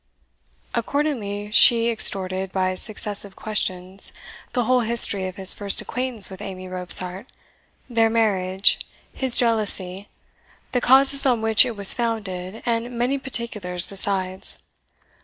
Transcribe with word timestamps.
Accordingly, 0.73 1.51
she 1.51 1.89
extorted, 1.91 2.51
by 2.51 2.73
successive 2.73 3.35
questions, 3.35 4.11
the 4.53 4.63
whole 4.63 4.79
history 4.79 5.27
of 5.27 5.35
his 5.35 5.53
first 5.53 5.79
acquaintance 5.79 6.27
with 6.27 6.41
Amy 6.41 6.67
Robsart 6.67 7.27
their 7.87 8.09
marriage 8.09 8.79
his 9.13 9.37
jealousy 9.37 10.09
the 10.71 10.81
causes 10.81 11.27
on 11.27 11.43
which 11.43 11.67
it 11.67 11.75
was 11.75 11.93
founded, 11.93 12.63
and 12.65 12.97
many 12.97 13.19
particulars 13.19 13.85
besides. 13.85 14.63